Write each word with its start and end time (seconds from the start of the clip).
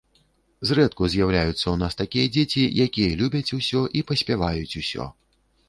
Зрэдку 0.69 1.09
з'яўляюцца 1.13 1.53
ў 1.55 1.73
нас 1.83 1.93
такія 2.01 2.31
дзеці, 2.39 2.65
якія 2.87 3.13
любяць 3.21 3.53
усё 3.61 3.81
і 4.01 4.05
паспяваюць 4.11 4.77
усё! 4.85 5.03